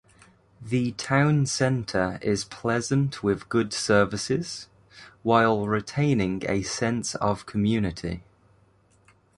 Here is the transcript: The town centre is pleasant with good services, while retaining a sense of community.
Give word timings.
The 0.59 0.93
town 0.93 1.45
centre 1.45 2.17
is 2.23 2.43
pleasant 2.43 3.21
with 3.21 3.49
good 3.49 3.71
services, 3.71 4.67
while 5.21 5.67
retaining 5.67 6.41
a 6.49 6.63
sense 6.63 7.13
of 7.13 7.45
community. 7.45 8.23